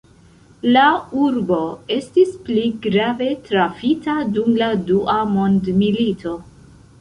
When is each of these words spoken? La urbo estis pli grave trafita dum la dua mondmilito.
La 0.75 0.85
urbo 1.25 1.59
estis 1.95 2.31
pli 2.47 2.63
grave 2.85 3.27
trafita 3.49 4.17
dum 4.39 4.57
la 4.63 4.71
dua 4.89 5.19
mondmilito. 5.37 6.35